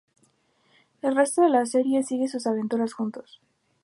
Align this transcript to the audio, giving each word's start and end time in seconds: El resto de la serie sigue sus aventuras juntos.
El 1.03 1.15
resto 1.15 1.43
de 1.43 1.49
la 1.49 1.63
serie 1.67 2.01
sigue 2.01 2.27
sus 2.27 2.47
aventuras 2.47 2.91
juntos. 2.93 3.39